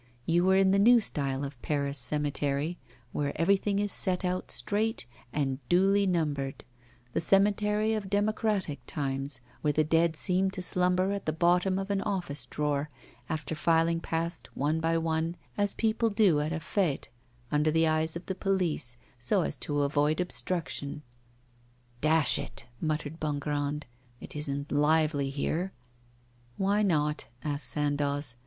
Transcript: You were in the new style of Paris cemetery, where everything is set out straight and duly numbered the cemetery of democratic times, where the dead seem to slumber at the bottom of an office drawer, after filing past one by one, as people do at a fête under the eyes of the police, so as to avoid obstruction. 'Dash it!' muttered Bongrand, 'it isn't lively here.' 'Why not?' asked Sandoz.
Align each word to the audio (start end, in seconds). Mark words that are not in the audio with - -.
You 0.25 0.45
were 0.45 0.55
in 0.55 0.71
the 0.71 0.79
new 0.79 0.99
style 0.99 1.43
of 1.45 1.61
Paris 1.61 1.99
cemetery, 1.99 2.79
where 3.11 3.39
everything 3.39 3.77
is 3.77 3.91
set 3.91 4.25
out 4.25 4.49
straight 4.49 5.05
and 5.31 5.59
duly 5.69 6.07
numbered 6.07 6.63
the 7.13 7.21
cemetery 7.21 7.93
of 7.93 8.09
democratic 8.09 8.83
times, 8.87 9.41
where 9.61 9.73
the 9.73 9.83
dead 9.83 10.15
seem 10.15 10.49
to 10.49 10.61
slumber 10.63 11.11
at 11.11 11.27
the 11.27 11.31
bottom 11.31 11.77
of 11.77 11.91
an 11.91 12.01
office 12.01 12.47
drawer, 12.47 12.89
after 13.29 13.53
filing 13.53 13.99
past 13.99 14.49
one 14.57 14.79
by 14.79 14.97
one, 14.97 15.35
as 15.55 15.75
people 15.75 16.09
do 16.09 16.39
at 16.39 16.51
a 16.51 16.55
fête 16.57 17.09
under 17.51 17.69
the 17.69 17.85
eyes 17.87 18.15
of 18.15 18.25
the 18.25 18.33
police, 18.33 18.97
so 19.19 19.43
as 19.43 19.55
to 19.57 19.83
avoid 19.83 20.19
obstruction. 20.19 21.03
'Dash 22.01 22.39
it!' 22.39 22.65
muttered 22.81 23.19
Bongrand, 23.19 23.85
'it 24.19 24.35
isn't 24.35 24.71
lively 24.71 25.29
here.' 25.29 25.73
'Why 26.57 26.81
not?' 26.81 27.27
asked 27.43 27.67
Sandoz. 27.69 28.35